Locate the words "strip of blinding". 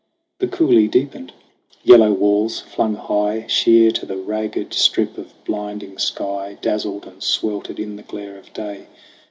4.73-5.99